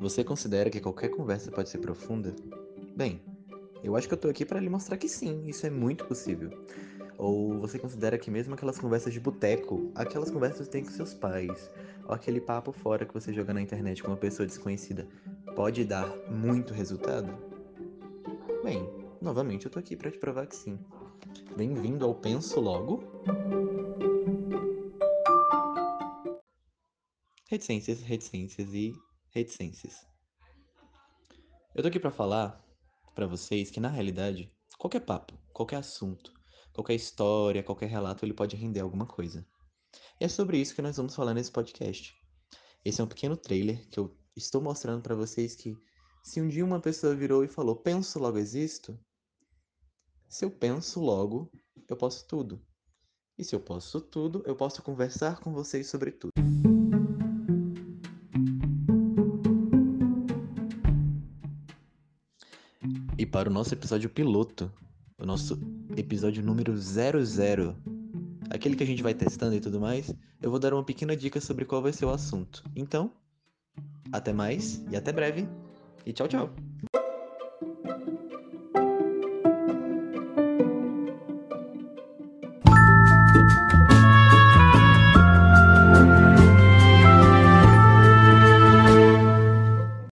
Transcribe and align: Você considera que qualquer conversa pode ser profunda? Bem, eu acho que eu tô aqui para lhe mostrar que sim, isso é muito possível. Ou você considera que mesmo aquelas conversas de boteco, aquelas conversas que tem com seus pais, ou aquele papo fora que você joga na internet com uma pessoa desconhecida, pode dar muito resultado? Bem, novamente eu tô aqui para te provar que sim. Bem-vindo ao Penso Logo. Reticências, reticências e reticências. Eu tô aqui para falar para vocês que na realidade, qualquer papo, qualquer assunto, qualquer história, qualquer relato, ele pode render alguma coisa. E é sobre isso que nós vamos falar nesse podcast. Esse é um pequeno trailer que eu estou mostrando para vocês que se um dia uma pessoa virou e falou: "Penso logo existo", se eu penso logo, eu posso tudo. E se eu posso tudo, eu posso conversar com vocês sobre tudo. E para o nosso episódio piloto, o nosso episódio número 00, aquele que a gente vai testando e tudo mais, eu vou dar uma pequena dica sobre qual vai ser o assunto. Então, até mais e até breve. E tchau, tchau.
Você 0.00 0.22
considera 0.22 0.70
que 0.70 0.80
qualquer 0.80 1.08
conversa 1.08 1.50
pode 1.50 1.68
ser 1.68 1.78
profunda? 1.78 2.32
Bem, 2.94 3.20
eu 3.82 3.96
acho 3.96 4.06
que 4.06 4.14
eu 4.14 4.18
tô 4.18 4.28
aqui 4.28 4.44
para 4.44 4.60
lhe 4.60 4.68
mostrar 4.68 4.96
que 4.96 5.08
sim, 5.08 5.44
isso 5.48 5.66
é 5.66 5.70
muito 5.70 6.04
possível. 6.04 6.50
Ou 7.18 7.58
você 7.58 7.80
considera 7.80 8.16
que 8.16 8.30
mesmo 8.30 8.54
aquelas 8.54 8.78
conversas 8.78 9.12
de 9.12 9.18
boteco, 9.18 9.90
aquelas 9.96 10.30
conversas 10.30 10.68
que 10.68 10.72
tem 10.72 10.84
com 10.84 10.90
seus 10.92 11.14
pais, 11.14 11.68
ou 12.06 12.14
aquele 12.14 12.40
papo 12.40 12.70
fora 12.70 13.04
que 13.04 13.12
você 13.12 13.32
joga 13.32 13.52
na 13.52 13.60
internet 13.60 14.00
com 14.00 14.12
uma 14.12 14.16
pessoa 14.16 14.46
desconhecida, 14.46 15.04
pode 15.56 15.84
dar 15.84 16.08
muito 16.30 16.72
resultado? 16.72 17.36
Bem, 18.62 18.88
novamente 19.20 19.66
eu 19.66 19.72
tô 19.72 19.80
aqui 19.80 19.96
para 19.96 20.12
te 20.12 20.18
provar 20.18 20.46
que 20.46 20.54
sim. 20.54 20.78
Bem-vindo 21.56 22.04
ao 22.04 22.14
Penso 22.14 22.60
Logo. 22.60 23.02
Reticências, 27.50 28.00
reticências 28.00 28.72
e 28.72 28.94
reticências. 29.30 30.06
Eu 31.74 31.82
tô 31.82 31.88
aqui 31.88 32.00
para 32.00 32.10
falar 32.10 32.64
para 33.14 33.26
vocês 33.26 33.70
que 33.70 33.80
na 33.80 33.88
realidade, 33.88 34.52
qualquer 34.78 35.00
papo, 35.00 35.38
qualquer 35.52 35.76
assunto, 35.76 36.32
qualquer 36.72 36.94
história, 36.94 37.62
qualquer 37.62 37.88
relato, 37.88 38.24
ele 38.24 38.34
pode 38.34 38.56
render 38.56 38.80
alguma 38.80 39.06
coisa. 39.06 39.46
E 40.20 40.24
é 40.24 40.28
sobre 40.28 40.58
isso 40.58 40.74
que 40.74 40.82
nós 40.82 40.96
vamos 40.96 41.14
falar 41.14 41.34
nesse 41.34 41.50
podcast. 41.50 42.14
Esse 42.84 43.00
é 43.00 43.04
um 43.04 43.08
pequeno 43.08 43.36
trailer 43.36 43.88
que 43.88 43.98
eu 43.98 44.16
estou 44.36 44.60
mostrando 44.60 45.02
para 45.02 45.14
vocês 45.14 45.54
que 45.54 45.76
se 46.22 46.40
um 46.40 46.48
dia 46.48 46.64
uma 46.64 46.80
pessoa 46.80 47.14
virou 47.14 47.44
e 47.44 47.48
falou: 47.48 47.76
"Penso 47.76 48.18
logo 48.18 48.38
existo", 48.38 48.98
se 50.28 50.44
eu 50.44 50.50
penso 50.50 51.00
logo, 51.00 51.50
eu 51.88 51.96
posso 51.96 52.26
tudo. 52.26 52.60
E 53.36 53.44
se 53.44 53.54
eu 53.54 53.60
posso 53.60 54.00
tudo, 54.00 54.42
eu 54.46 54.54
posso 54.54 54.82
conversar 54.82 55.40
com 55.40 55.52
vocês 55.52 55.88
sobre 55.88 56.12
tudo. 56.12 56.32
E 63.18 63.26
para 63.26 63.50
o 63.50 63.52
nosso 63.52 63.74
episódio 63.74 64.08
piloto, 64.08 64.72
o 65.18 65.26
nosso 65.26 65.58
episódio 65.96 66.40
número 66.40 66.76
00, 66.76 67.74
aquele 68.48 68.76
que 68.76 68.84
a 68.84 68.86
gente 68.86 69.02
vai 69.02 69.12
testando 69.12 69.56
e 69.56 69.60
tudo 69.60 69.80
mais, 69.80 70.14
eu 70.40 70.48
vou 70.48 70.60
dar 70.60 70.72
uma 70.72 70.84
pequena 70.84 71.16
dica 71.16 71.40
sobre 71.40 71.64
qual 71.64 71.82
vai 71.82 71.92
ser 71.92 72.04
o 72.04 72.10
assunto. 72.10 72.62
Então, 72.76 73.10
até 74.12 74.32
mais 74.32 74.84
e 74.88 74.96
até 74.96 75.12
breve. 75.12 75.48
E 76.06 76.12
tchau, 76.12 76.28
tchau. 76.28 76.67